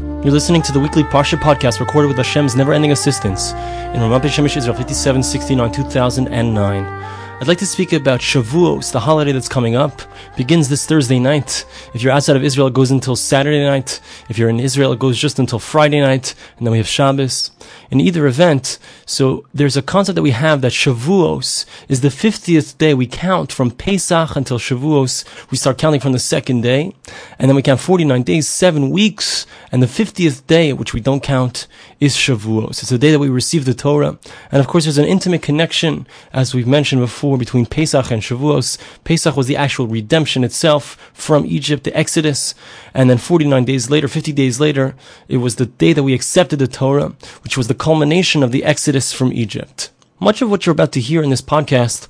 [0.00, 4.56] You're listening to the weekly Parsha podcast recorded with Hashem's never-ending assistance in Ramat Shemish
[4.56, 7.19] Israel 5769 2009.
[7.40, 10.02] I'd like to speak about Shavuos, the holiday that's coming up.
[10.36, 11.64] Begins this Thursday night.
[11.94, 13.98] If you're outside of Israel, it goes until Saturday night.
[14.28, 17.50] If you're in Israel, it goes just until Friday night, and then we have Shabbos.
[17.90, 22.76] In either event, so there's a concept that we have that Shavuos is the 50th
[22.76, 22.92] day.
[22.92, 25.24] We count from Pesach until Shavuos.
[25.50, 26.94] We start counting from the second day,
[27.38, 31.22] and then we count 49 days, seven weeks, and the 50th day, which we don't
[31.22, 31.66] count,
[32.00, 32.80] is Shavuos.
[32.80, 34.18] It's the day that we receive the Torah.
[34.52, 38.78] And of course, there's an intimate connection, as we've mentioned before, between Pesach and Shavuos.
[39.04, 42.54] Pesach was the actual redemption itself from Egypt, the Exodus.
[42.94, 44.94] And then 49 days later, 50 days later,
[45.28, 48.64] it was the day that we accepted the Torah, which was the culmination of the
[48.64, 49.90] Exodus from Egypt.
[50.18, 52.08] Much of what you're about to hear in this podcast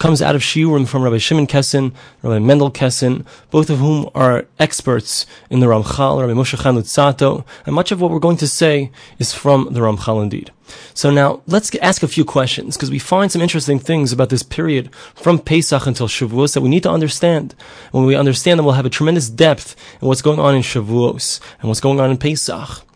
[0.00, 4.46] comes out of shiurim from Rabbi Shimon Kessin, Rabbi Mendel Kessin, both of whom are
[4.58, 8.48] experts in the Ramchal, Rabbi Moshe Chaim Luzzatto, and much of what we're going to
[8.48, 10.50] say is from the Ramchal indeed.
[10.94, 14.42] So now let's ask a few questions because we find some interesting things about this
[14.42, 17.54] period from Pesach until Shavuos that we need to understand.
[17.90, 21.40] When we understand them, we'll have a tremendous depth in what's going on in Shavuos
[21.60, 22.86] and what's going on in Pesach.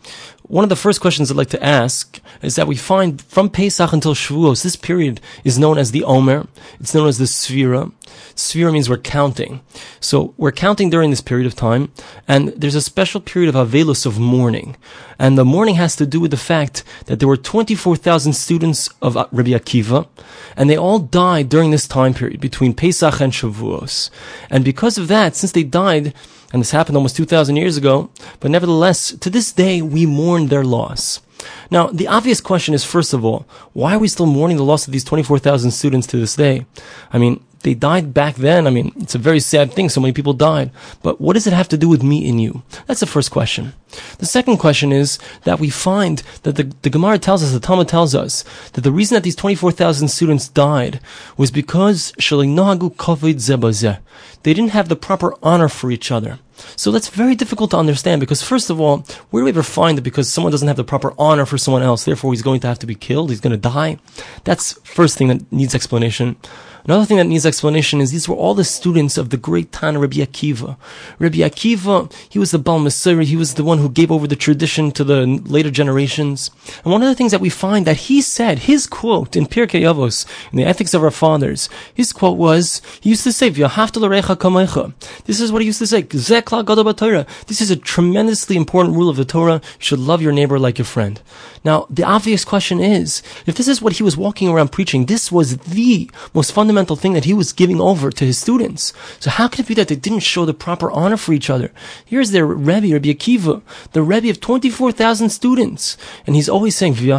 [0.47, 3.91] One of the first questions I'd like to ask is that we find from Pesach
[3.91, 6.47] until Shavuos, this period is known as the Omer.
[6.79, 7.91] It's known as the Sfira.
[8.35, 9.61] Sfira means we're counting.
[9.99, 11.91] So we're counting during this period of time,
[12.27, 14.77] and there's a special period of Avelus of mourning.
[15.17, 19.17] And the mourning has to do with the fact that there were 24,000 students of
[19.17, 20.07] uh, Rabbi Akiva,
[20.55, 24.11] and they all died during this time period between Pesach and Shavuos.
[24.51, 26.13] And because of that, since they died,
[26.55, 30.63] and this happened almost 2,000 years ago, but nevertheless, to this day, we mourn their
[30.63, 31.19] loss.
[31.69, 34.87] Now, the obvious question is, first of all, why are we still mourning the loss
[34.87, 36.65] of these 24,000 students to this day?
[37.11, 38.67] I mean, they died back then.
[38.67, 39.89] I mean, it's a very sad thing.
[39.89, 40.69] So many people died.
[41.01, 42.61] But what does it have to do with me and you?
[42.85, 43.73] That's the first question.
[44.19, 47.87] The second question is that we find that the, the Gemara tells us, the Talmud
[47.87, 48.43] tells us,
[48.73, 50.99] that the reason that these 24,000 students died
[51.37, 52.13] was because
[54.43, 56.37] they didn't have the proper honor for each other.
[56.75, 58.99] So that's very difficult to understand because first of all,
[59.29, 61.81] where do we ever find that because someone doesn't have the proper honor for someone
[61.81, 63.97] else, therefore he's going to have to be killed, he's going to die?
[64.43, 66.37] That's first thing that needs explanation.
[66.85, 69.97] Another thing that needs explanation is these were all the students of the great Tana
[69.97, 70.77] Rabbi Akiva.
[71.17, 74.91] Rabbi Akiva, he was the Masiri, he was the one who gave over the tradition
[74.91, 76.51] to the later generations.
[76.83, 79.81] And one of the things that we find that he said, his quote in Pirkei
[79.81, 85.39] Avos, in the Ethics of Our Fathers, his quote was, he used to say, This
[85.39, 89.55] is what he used to say, This is a tremendously important rule of the Torah.
[89.55, 91.19] You should love your neighbor like your friend.
[91.63, 95.31] Now, the obvious question is, if this is what he was walking around preaching, this
[95.31, 98.93] was the most fundamental thing that he was giving over to his students.
[99.19, 101.71] So how could it be that they didn't show the proper honor for each other?
[102.05, 103.61] Here's their Rebbe, Rabbi Akiva,
[103.93, 105.97] the Rebbe of 24,000 students.
[106.27, 107.17] And he's always saying, you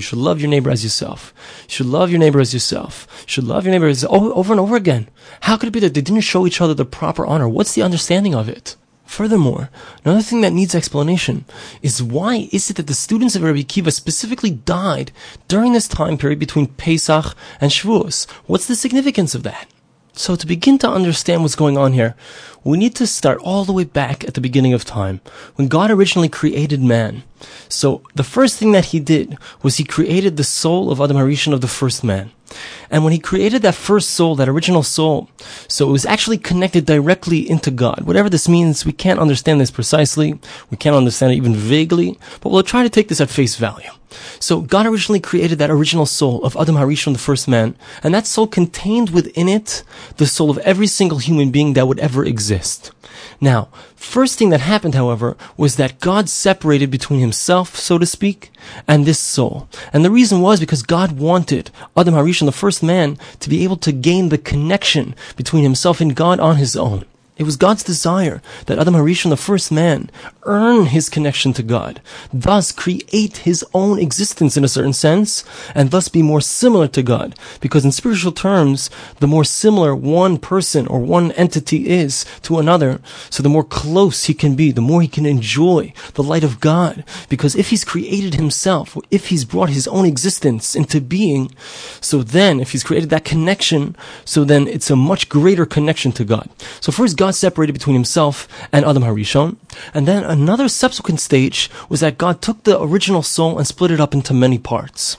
[0.00, 1.34] should love your neighbor as yourself.
[1.68, 3.06] You should love your neighbor as yourself.
[3.20, 5.08] You should love your neighbor as, over and over again.
[5.42, 7.48] How could it be that they didn't show each other the proper honor?
[7.48, 8.76] What's the understanding of it?
[9.10, 9.70] Furthermore,
[10.04, 11.44] another thing that needs explanation
[11.82, 15.10] is why is it that the students of Rabbi Akiva specifically died
[15.48, 18.30] during this time period between Pesach and Shavuos?
[18.46, 19.66] What's the significance of that?
[20.12, 22.14] So to begin to understand what's going on here,
[22.64, 25.20] we need to start all the way back at the beginning of time,
[25.56, 27.22] when God originally created man.
[27.68, 31.52] So the first thing that he did was he created the soul of Adam Harishon
[31.52, 32.30] of the first man.
[32.90, 35.28] And when he created that first soul, that original soul,
[35.68, 38.02] so it was actually connected directly into God.
[38.02, 40.38] Whatever this means, we can't understand this precisely.
[40.70, 43.90] We can't understand it even vaguely, but we'll try to take this at face value.
[44.40, 48.26] So God originally created that original soul of Adam Harishon, the first man, and that
[48.26, 49.84] soul contained within it
[50.16, 52.49] the soul of every single human being that would ever exist.
[53.40, 58.50] Now, first thing that happened, however, was that God separated between himself, so to speak,
[58.86, 59.68] and this soul.
[59.92, 63.76] And the reason was because God wanted Adam Harishon, the first man, to be able
[63.78, 67.04] to gain the connection between himself and God on his own.
[67.40, 70.10] It was God's desire that Adam Harishon, the first man,
[70.42, 72.02] earn his connection to God,
[72.34, 75.42] thus create his own existence in a certain sense,
[75.74, 77.34] and thus be more similar to God.
[77.62, 83.00] Because in spiritual terms, the more similar one person or one entity is to another,
[83.30, 86.60] so the more close he can be, the more he can enjoy the light of
[86.60, 87.04] God.
[87.30, 91.54] Because if he's created himself, if he's brought his own existence into being,
[92.02, 96.24] so then if he's created that connection, so then it's a much greater connection to
[96.26, 96.46] God.
[96.82, 99.54] So first God God separated between himself and Adam Harishon.
[99.94, 104.00] And then another subsequent stage was that God took the original soul and split it
[104.00, 105.16] up into many parts.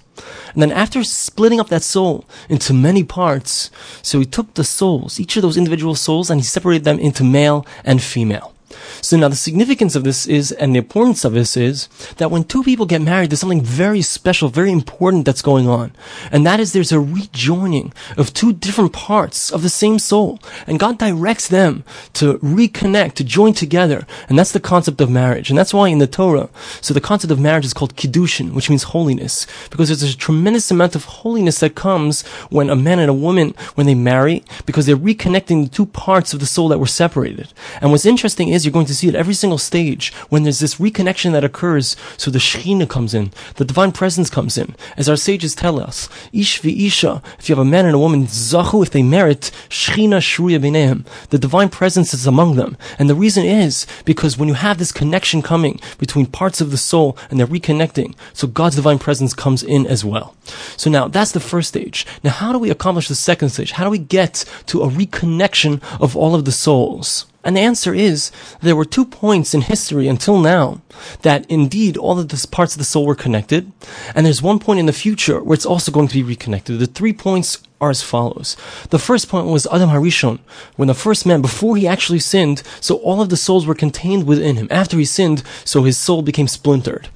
[0.52, 3.72] And then after splitting up that soul into many parts,
[4.02, 7.24] so he took the souls, each of those individual souls, and he separated them into
[7.24, 8.54] male and female.
[9.01, 11.88] So now the significance of this is, and the importance of this is,
[12.18, 15.94] that when two people get married, there's something very special, very important that's going on.
[16.31, 20.39] And that is there's a rejoining of two different parts of the same soul.
[20.68, 21.83] And God directs them
[22.13, 24.06] to reconnect, to join together.
[24.30, 25.50] And that's the concept of marriage.
[25.50, 26.50] And that's why in the Torah,
[26.81, 29.48] so the concept of marriage is called kiddushin, which means holiness.
[29.69, 33.54] Because there's a tremendous amount of holiness that comes when a man and a woman,
[33.75, 37.54] when they marry, because they're reconnecting the two parts of the soul that were separated.
[37.81, 40.75] And what's interesting is you're going to see at every single stage when there's this
[40.75, 41.95] reconnection that occurs.
[42.18, 44.75] So the Shekhinah comes in, the divine presence comes in.
[44.97, 48.25] As our sages tell us, Ish Isha, if you have a man and a woman,
[48.25, 52.77] Zachu, if they merit, Shechina Shruya Binehem, the divine presence is among them.
[52.97, 56.77] And the reason is because when you have this connection coming between parts of the
[56.77, 60.35] soul and they're reconnecting, so God's divine presence comes in as well.
[60.77, 62.06] So now that's the first stage.
[62.23, 63.71] Now how do we accomplish the second stage?
[63.71, 67.25] How do we get to a reconnection of all of the souls?
[67.44, 70.82] And the answer is there were two points in history until now
[71.22, 73.72] that indeed all of the parts of the soul were connected.
[74.14, 76.80] And there's one point in the future where it's also going to be reconnected.
[76.80, 78.56] The three points are as follows.
[78.92, 80.39] The first point was Adam Harishon,
[80.78, 84.28] when the first man, before he actually sinned, so all of the souls were contained
[84.28, 84.68] within him.
[84.69, 87.10] After he sinned, so his soul became splintered.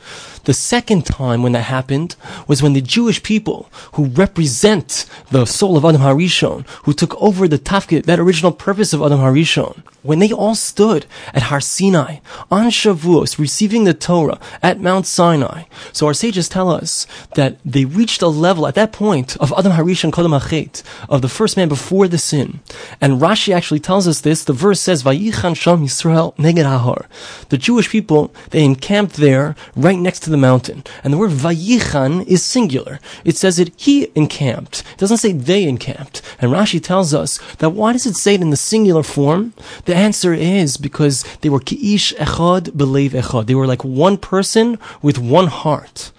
[0.45, 2.15] The second time when that happened
[2.47, 7.47] was when the Jewish people who represent the soul of Adam Harishon, who took over
[7.47, 12.17] the tafkid, that original purpose of Adam Harishon, when they all stood at Har Sinai
[12.51, 15.63] on Shavuos, receiving the Torah at Mount Sinai.
[15.91, 19.71] So our sages tell us that they reached a level at that point of Adam
[19.71, 22.59] Harishon Kodam Achet, of the first man before the sin.
[23.01, 24.43] And Rashi actually tells us this.
[24.43, 27.05] The verse says, Vayichan Sham Yisrael Neged Ahar.
[27.49, 30.83] The Jewish people, they encamped there, right next to the mountain.
[31.03, 32.99] And the word Vayichan is singular.
[33.23, 34.83] It says that he encamped.
[34.93, 36.21] It doesn't say they encamped.
[36.39, 39.53] And Rashi tells us that why does it say it in the singular form?
[39.85, 43.47] The answer is because they were ki'ish echad b'lev echad.
[43.47, 46.11] They were like one person with one heart.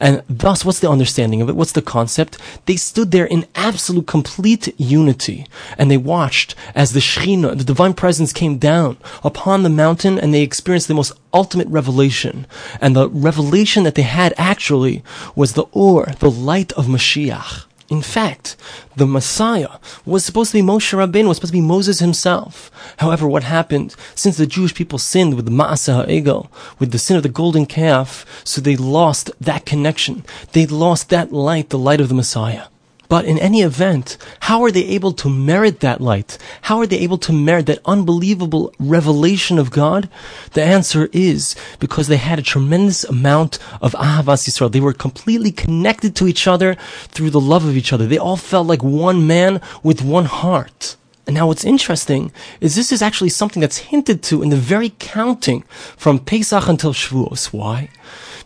[0.00, 1.56] And thus, what's the understanding of it?
[1.56, 2.38] What's the concept?
[2.64, 7.92] They stood there in absolute complete unity and they watched as the Shekhinah, the divine
[7.92, 12.46] presence came down upon the mountain and they experienced the most ultimate revelation.
[12.80, 15.04] And the revelation that they had actually
[15.36, 17.66] was the or, the light of Mashiach.
[17.90, 18.56] In fact,
[18.94, 22.70] the Messiah was supposed to be Moshe Rabbeinu, was supposed to be Moses himself.
[22.98, 27.24] However, what happened, since the Jewish people sinned with Ma'aseh Ha'egel, with the sin of
[27.24, 30.24] the golden calf, so they lost that connection.
[30.52, 32.66] They lost that light, the light of the Messiah.
[33.10, 36.38] But in any event, how are they able to merit that light?
[36.62, 40.08] How are they able to merit that unbelievable revelation of God?
[40.52, 44.70] The answer is because they had a tremendous amount of Ahavas Yisrael.
[44.70, 46.76] They were completely connected to each other
[47.08, 48.06] through the love of each other.
[48.06, 50.94] They all felt like one man with one heart.
[51.26, 54.94] And now what's interesting is this is actually something that's hinted to in the very
[54.98, 55.62] counting
[55.96, 57.52] from Pesach until Shavuos.
[57.52, 57.90] Why?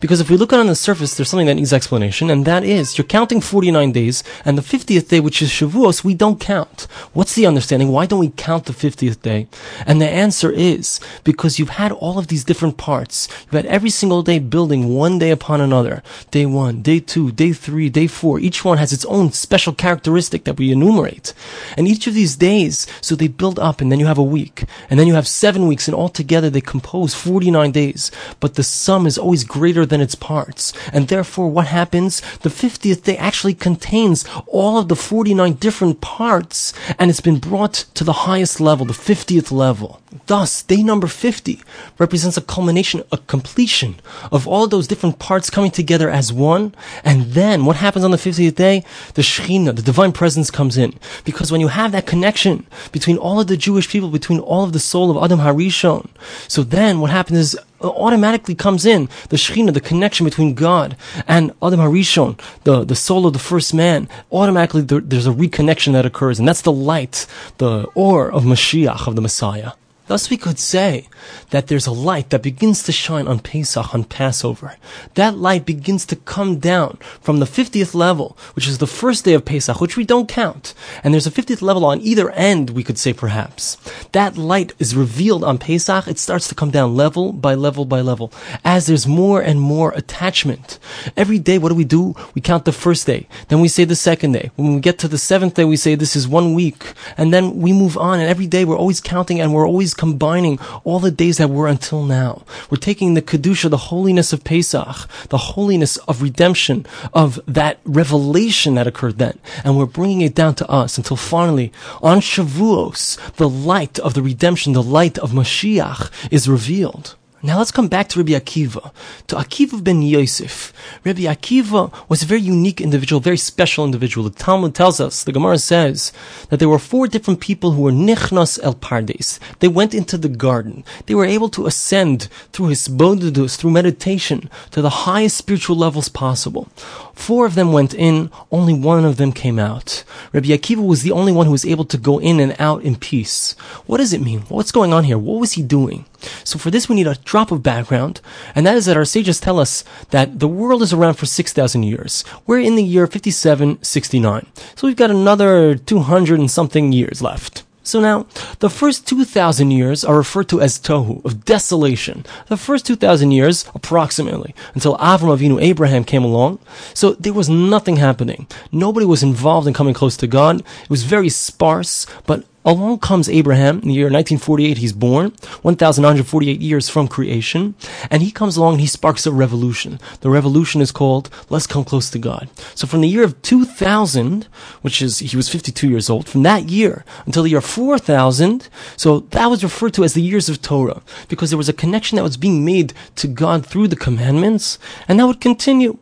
[0.00, 2.44] Because if we look at it on the surface, there's something that needs explanation, and
[2.44, 6.40] that is you're counting 49 days, and the 50th day, which is Shavuos, we don't
[6.40, 6.86] count.
[7.12, 7.88] What's the understanding?
[7.88, 9.46] Why don't we count the 50th day?
[9.86, 13.28] And the answer is because you've had all of these different parts.
[13.44, 16.02] You've had every single day building one day upon another.
[16.30, 18.38] Day one, day two, day three, day four.
[18.38, 21.32] Each one has its own special characteristic that we enumerate.
[21.76, 24.64] And each of these days, so they build up, and then you have a week,
[24.88, 28.10] and then you have seven weeks, and altogether they compose 49 days.
[28.40, 30.72] But the sum is always greater than its parts.
[30.92, 32.20] And therefore, what happens?
[32.38, 37.84] The 50th day actually contains all of the 49 different parts, and it's been brought
[37.94, 40.00] to the highest level, the 50th level.
[40.26, 41.60] Thus, day number 50
[41.98, 43.96] represents a culmination, a completion
[44.32, 46.74] of all those different parts coming together as one.
[47.04, 48.84] And then, what happens on the 50th day?
[49.14, 50.94] The Shekhinah, the divine presence comes in.
[51.24, 54.72] Because when you have that connection between all of the Jewish people, between all of
[54.72, 56.08] the soul of Adam Harishon,
[56.48, 60.96] so then what happens is uh, automatically comes in the Shekhinah, the connection between God
[61.28, 64.08] and Adam Harishon, the, the soul of the first man.
[64.32, 67.26] Automatically there, there's a reconnection that occurs, and that's the light,
[67.58, 69.72] the or of Mashiach, of the Messiah.
[70.06, 71.08] Thus we could say
[71.48, 74.76] that there's a light that begins to shine on Pesach, on Passover.
[75.14, 79.32] That light begins to come down from the 50th level, which is the first day
[79.32, 80.74] of Pesach, which we don't count.
[81.02, 83.78] And there's a 50th level on either end, we could say perhaps.
[84.12, 86.06] That light is revealed on Pesach.
[86.06, 88.30] It starts to come down level by level by level
[88.62, 90.78] as there's more and more attachment.
[91.16, 92.14] Every day, what do we do?
[92.34, 93.26] We count the first day.
[93.48, 94.50] Then we say the second day.
[94.56, 96.92] When we get to the seventh day, we say this is one week.
[97.16, 98.20] And then we move on.
[98.20, 101.68] And every day we're always counting and we're always combining all the days that were
[101.68, 102.44] until now.
[102.70, 108.74] We're taking the Kedusha, the holiness of Pesach, the holiness of redemption, of that revelation
[108.74, 111.72] that occurred then, and we're bringing it down to us until finally,
[112.02, 117.16] on Shavuos, the light of the redemption, the light of Mashiach is revealed.
[117.44, 118.90] Now let's come back to Rabbi Akiva,
[119.26, 120.72] to Akiva ben Yosef.
[121.04, 124.30] Rabbi Akiva was a very unique individual, very special individual.
[124.30, 126.10] The Talmud tells us, the Gemara says,
[126.48, 129.38] that there were four different people who were Nichnas el Pardes.
[129.58, 130.84] They went into the garden.
[131.04, 136.68] They were able to ascend through hisbodedus, through meditation, to the highest spiritual levels possible.
[137.14, 140.04] Four of them went in, only one of them came out.
[140.32, 142.96] Rabbi Akiva was the only one who was able to go in and out in
[142.96, 143.52] peace.
[143.86, 144.40] What does it mean?
[144.48, 145.18] What's going on here?
[145.18, 146.06] What was he doing?
[146.42, 148.20] So for this, we need a drop of background,
[148.54, 151.82] and that is that our sages tell us that the world is around for 6,000
[151.82, 152.24] years.
[152.46, 154.46] We're in the year 5769.
[154.74, 157.62] So we've got another 200 and something years left.
[157.84, 158.26] So now,
[158.60, 162.24] the first 2,000 years are referred to as Tohu, of desolation.
[162.48, 166.58] The first 2,000 years, approximately, until Avram Avinu Abraham came along.
[166.94, 168.46] So there was nothing happening.
[168.72, 170.60] Nobody was involved in coming close to God.
[170.60, 174.78] It was very sparse, but Along comes Abraham in the year 1948.
[174.78, 177.74] He's born, 1,948 years from creation,
[178.10, 180.00] and he comes along and he sparks a revolution.
[180.20, 182.48] The revolution is called Let's Come Close to God.
[182.74, 184.48] So from the year of 2000,
[184.80, 189.20] which is, he was 52 years old, from that year until the year 4000, so
[189.20, 192.22] that was referred to as the years of Torah, because there was a connection that
[192.22, 195.98] was being made to God through the commandments, and that would continue.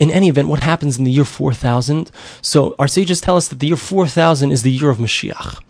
[0.00, 2.10] In any event, what happens in the year 4000?
[2.42, 5.60] So our sages tell us that the year 4000 is the year of Mashiach.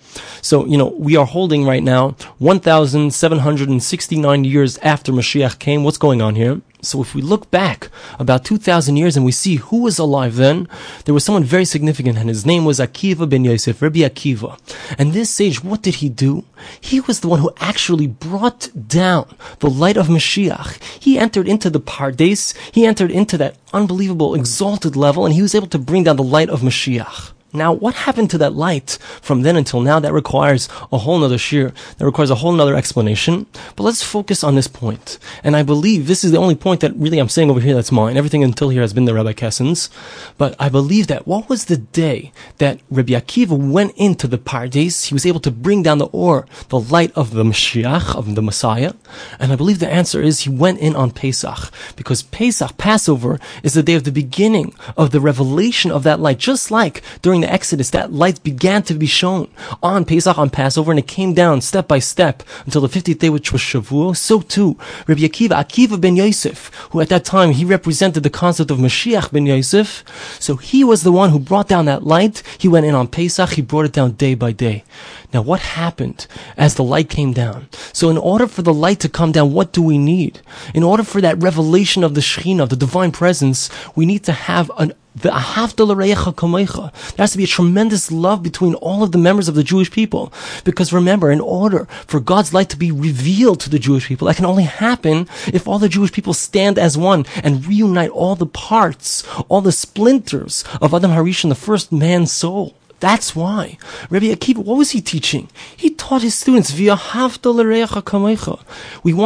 [0.43, 5.85] So, you know, we are holding right now 1,769 years after Mashiach came.
[5.85, 6.61] What's going on here?
[6.83, 10.67] So if we look back about 2,000 years and we see who was alive then,
[11.05, 14.59] there was someone very significant and his name was Akiva ben Yosef, Rabbi Akiva.
[14.99, 16.45] And this sage, what did he do?
[16.81, 20.83] He was the one who actually brought down the light of Mashiach.
[20.99, 25.55] He entered into the Pardes, he entered into that unbelievable exalted level and he was
[25.55, 27.33] able to bring down the light of Mashiach.
[27.53, 29.99] Now, what happened to that light from then until now?
[29.99, 31.75] That requires a whole nother shiur.
[31.97, 33.47] That requires a whole nother explanation.
[33.75, 35.19] But let's focus on this point.
[35.43, 37.91] And I believe this is the only point that really I'm saying over here that's
[37.91, 38.17] mine.
[38.17, 39.91] Everything until here has been the Rabbi Kessin's.
[40.39, 45.07] But I believe that what was the day that Rabbi Akiva went into the Pardes?
[45.07, 48.43] He was able to bring down the or, the light of the Mashiach, of the
[48.43, 48.93] Messiah.
[49.39, 51.73] And I believe the answer is he went in on Pesach.
[51.97, 56.39] Because Pesach, Passover, is the day of the beginning of the revelation of that light.
[56.39, 59.49] Just like during the Exodus, that light began to be shown
[59.83, 63.31] on Pesach, on Passover, and it came down step by step until the 50th day,
[63.31, 64.17] which was Shavuot.
[64.17, 68.71] So too, Rabbi Akiva, Akiva ben Yosef, who at that time, he represented the concept
[68.71, 70.05] of Mashiach ben Yosef.
[70.41, 72.43] So he was the one who brought down that light.
[72.59, 74.85] He went in on Pesach, he brought it down day by day.
[75.33, 77.69] Now, what happened as the light came down?
[77.93, 80.41] So, in order for the light to come down, what do we need?
[80.75, 84.71] In order for that revelation of the Shekhinah, the divine presence, we need to have
[84.77, 89.65] an there has to be a tremendous love between all of the members of the
[89.65, 90.33] Jewish people.
[90.65, 94.37] Because remember, in order for God's light to be revealed to the Jewish people, that
[94.37, 98.47] can only happen if all the Jewish people stand as one and reunite all the
[98.47, 102.77] parts, all the splinters of Adam Harishon, the first man's soul.
[103.01, 103.79] That's why.
[104.11, 105.49] Rabbi Akiva, what was he teaching?
[105.75, 106.79] He taught his students.
[106.79, 107.03] We want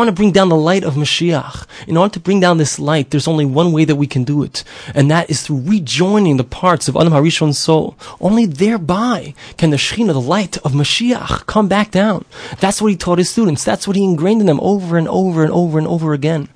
[0.08, 1.66] to bring down the light of Mashiach.
[1.88, 4.44] In order to bring down this light, there's only one way that we can do
[4.44, 4.62] it.
[4.94, 7.96] And that is through rejoining the parts of Adam Harishon's soul.
[8.20, 12.24] Only thereby can the Shekhinah, the light of Mashiach, come back down.
[12.60, 13.64] That's what he taught his students.
[13.64, 16.48] That's what he ingrained in them over and over and over and over again.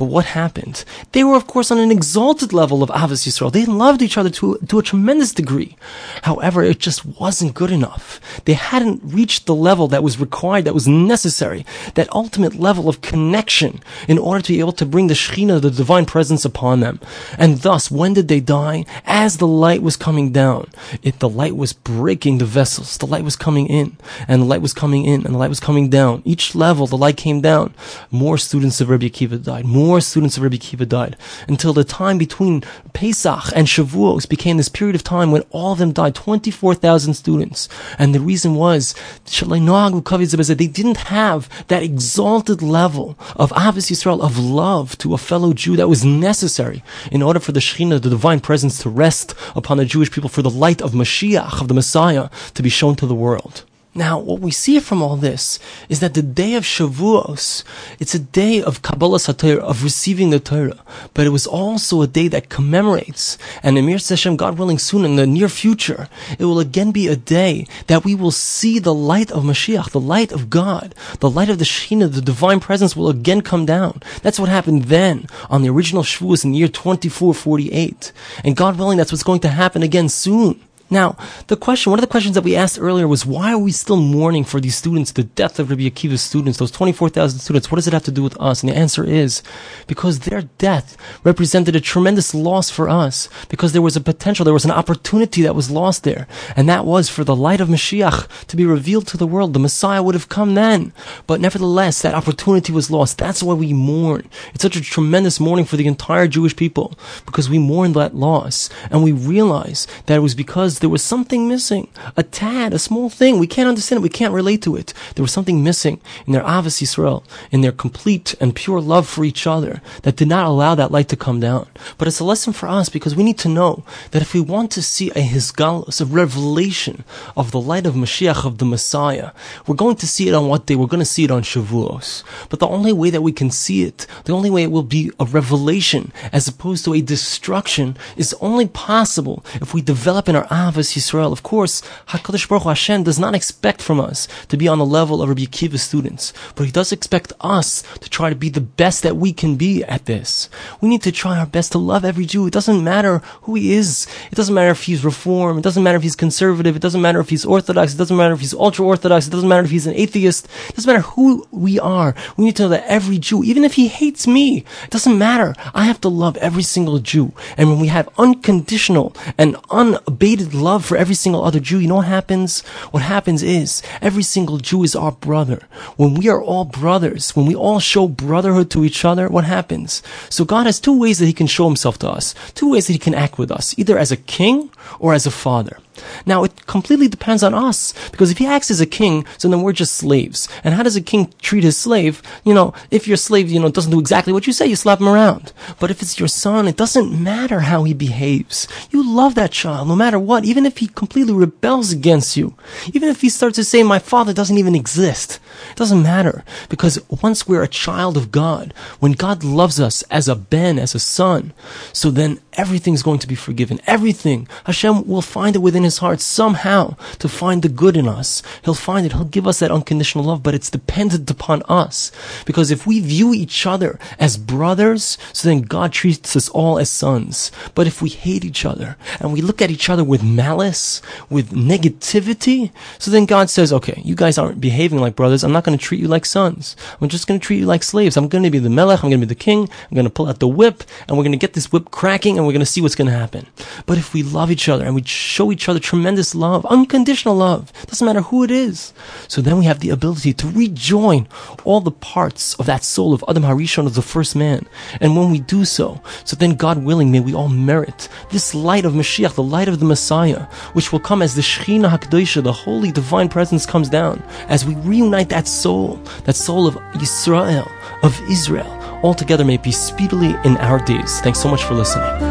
[0.00, 0.86] But what happened?
[1.12, 3.52] They were, of course, on an exalted level of Ahavas Yisrael.
[3.52, 5.76] They loved each other to, to a tremendous degree.
[6.22, 8.18] However, it just wasn't good enough.
[8.46, 11.66] They hadn't reached the level that was required, that was necessary,
[11.96, 15.70] that ultimate level of connection in order to be able to bring the Shekhinah, the
[15.70, 16.98] divine presence upon them.
[17.36, 18.86] And thus, when did they die?
[19.04, 20.70] As the light was coming down.
[21.02, 22.96] It, the light was breaking the vessels.
[22.96, 25.60] The light was coming in, and the light was coming in, and the light was
[25.60, 26.22] coming down.
[26.24, 27.74] Each level, the light came down.
[28.10, 29.66] More students of Rabbi Akiva died.
[29.66, 31.16] More more students of Rabbi Akiva died
[31.48, 35.80] until the time between Pesach and Shavuos became this period of time when all of
[35.80, 37.68] them died, 24,000 students.
[37.98, 38.94] And the reason was,
[39.24, 45.74] they didn't have that exalted level of Ahavas Yisrael, of love to a fellow Jew
[45.74, 49.84] that was necessary in order for the Shekhinah, the divine presence, to rest upon the
[49.84, 53.14] Jewish people, for the light of Mashiach, of the Messiah, to be shown to the
[53.16, 53.64] world.
[53.92, 57.64] Now, what we see from all this is that the day of Shavuos,
[57.98, 60.78] it's a day of Kabbalas HaTorah, of receiving the Torah,
[61.12, 65.16] but it was also a day that commemorates, and Emir Seshem, God willing, soon in
[65.16, 69.32] the near future, it will again be a day that we will see the light
[69.32, 73.08] of Mashiach, the light of God, the light of the Shekhinah, the divine presence will
[73.08, 74.00] again come down.
[74.22, 78.12] That's what happened then on the original Shavuos in the year 2448.
[78.44, 80.60] And God willing, that's what's going to happen again soon.
[80.90, 81.16] Now,
[81.46, 83.96] the question, one of the questions that we asked earlier was why are we still
[83.96, 87.70] mourning for these students, the death of Rabbi Akiva's students, those 24,000 students?
[87.70, 88.62] What does it have to do with us?
[88.62, 89.42] And the answer is
[89.86, 94.52] because their death represented a tremendous loss for us, because there was a potential, there
[94.52, 96.26] was an opportunity that was lost there.
[96.56, 99.52] And that was for the light of Mashiach to be revealed to the world.
[99.52, 100.92] The Messiah would have come then.
[101.28, 103.16] But nevertheless, that opportunity was lost.
[103.16, 104.28] That's why we mourn.
[104.54, 108.68] It's such a tremendous mourning for the entire Jewish people, because we mourn that loss.
[108.90, 111.88] And we realize that it was because there was something missing.
[112.16, 113.38] A tad, a small thing.
[113.38, 114.02] We can't understand it.
[114.02, 114.92] We can't relate to it.
[115.14, 119.24] There was something missing in their Ahavas Yisrael, in their complete and pure love for
[119.24, 121.68] each other that did not allow that light to come down.
[121.98, 124.70] But it's a lesson for us because we need to know that if we want
[124.72, 127.04] to see a hisgalus, a revelation
[127.36, 129.32] of the light of Mashiach, of the Messiah,
[129.66, 130.76] we're going to see it on what day?
[130.76, 132.22] We're going to see it on Shavuos.
[132.48, 135.10] But the only way that we can see it, the only way it will be
[135.20, 140.46] a revelation as opposed to a destruction is only possible if we develop in our
[140.46, 141.32] Ahavas Yisrael.
[141.32, 144.86] Of course, HaKadosh Baruch Hu Hashem does not expect from us to be on the
[144.86, 148.60] level of Rabbi Akiva's students, but He does expect us to try to be the
[148.60, 150.48] best that we can be at this.
[150.80, 152.46] We need to try our best to love every Jew.
[152.46, 154.06] It doesn't matter who he is.
[154.30, 155.58] It doesn't matter if he's Reform.
[155.58, 156.76] It doesn't matter if he's conservative.
[156.76, 157.94] It doesn't matter if he's Orthodox.
[157.94, 159.26] It doesn't matter if he's ultra Orthodox.
[159.26, 160.46] It doesn't matter if he's an atheist.
[160.68, 162.14] It doesn't matter who we are.
[162.36, 165.54] We need to know that every Jew, even if he hates me, it doesn't matter.
[165.74, 167.32] I have to love every single Jew.
[167.56, 171.96] And when we have unconditional and unabated love for every single other Jew, you know
[171.96, 172.60] what happens?
[172.90, 175.62] What happens is every single Jew is our brother.
[175.96, 180.02] When we are all brothers, when we all show brotherhood to each other, what happens?
[180.28, 182.92] So God has two ways that He can show Himself to us, two ways that
[182.92, 185.78] He can act with us, either as a king or as a father.
[186.26, 189.62] Now, it completely depends on us, because if he acts as a king, so then
[189.62, 190.48] we're just slaves.
[190.64, 192.22] And how does a king treat his slave?
[192.44, 195.00] You know, if your slave, you know, doesn't do exactly what you say, you slap
[195.00, 195.52] him around.
[195.78, 198.68] But if it's your son, it doesn't matter how he behaves.
[198.90, 202.54] You love that child, no matter what, even if he completely rebels against you.
[202.92, 205.40] Even if he starts to say, my father doesn't even exist.
[205.70, 210.28] It doesn't matter, because once we're a child of God, when God loves us as
[210.28, 211.52] a ben, as a son,
[211.92, 213.80] so then everything's going to be forgiven.
[213.86, 214.48] Everything.
[214.64, 218.42] Hashem will find it within his heart somehow to find the good in us.
[218.64, 219.12] He'll find it.
[219.12, 222.12] He'll give us that unconditional love, but it's dependent upon us.
[222.46, 226.90] Because if we view each other as brothers, so then God treats us all as
[226.90, 227.50] sons.
[227.74, 231.50] But if we hate each other and we look at each other with malice, with
[231.50, 235.44] negativity, so then God says, okay, you guys aren't behaving like brothers.
[235.44, 236.76] I'm not going to treat you like sons.
[237.00, 238.16] I'm just going to treat you like slaves.
[238.16, 239.02] I'm going to be the melech.
[239.02, 239.62] I'm going to be the king.
[239.62, 242.36] I'm going to pull out the whip and we're going to get this whip cracking
[242.36, 243.46] and we're going to see what's going to happen.
[243.86, 247.72] But if we love each other and we show each other tremendous love, unconditional love,
[247.86, 248.92] doesn't matter who it is,
[249.28, 251.26] so then we have the ability to rejoin
[251.64, 254.66] all the parts of that soul of Adam Harishon of the first man.
[255.00, 258.84] And when we do so, so then God willing, may we all merit this light
[258.84, 262.52] of Mashiach, the light of the Messiah, which will come as the Shekhinah HaKadoshah, the
[262.52, 267.66] holy divine presence comes down, as we reunite that soul, that soul of Israel,
[268.02, 268.70] of Israel,
[269.02, 271.20] all together may be speedily in our days.
[271.20, 272.29] Thanks so much for listening.